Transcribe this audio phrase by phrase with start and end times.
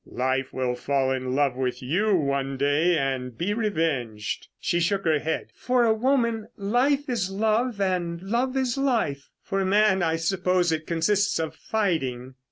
[0.07, 5.19] "Life will fall in love with you one day, and be revenged." She shook her
[5.19, 5.51] head.
[5.53, 9.29] "For a woman life is love, and love is life.
[9.43, 12.33] For a man I suppose it consists of fighting....